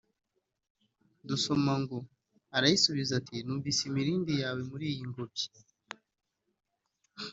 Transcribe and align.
Dusoma 1.27 1.73
ngo 1.81 1.97
“Arayisubiza 2.57 3.11
ati 3.19 3.35
‘numvise 3.45 3.81
imirindi 3.89 4.31
yawe 4.41 4.61
muri 4.69 4.85
iyi 4.93 5.03
ngobyi 5.09 5.47